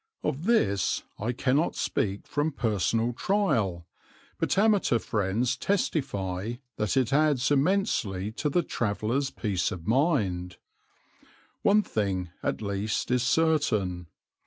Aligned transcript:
Of 0.23 0.45
this 0.45 1.03
I 1.19 1.31
cannot 1.31 1.75
speak 1.75 2.25
from 2.25 2.53
personal 2.53 3.13
trial, 3.13 3.85
but 4.39 4.57
amateur 4.57 4.97
friends 4.97 5.55
testify 5.55 6.53
that 6.77 6.97
it 6.97 7.13
adds 7.13 7.51
immensely 7.51 8.31
to 8.31 8.49
the 8.49 8.63
traveller's 8.63 9.29
peace 9.29 9.69
of 9.71 9.85
mind. 9.85 10.57
One 11.61 11.83
thing, 11.83 12.31
at 12.41 12.63
least, 12.63 13.11
is 13.11 13.21
certain. 13.21 14.07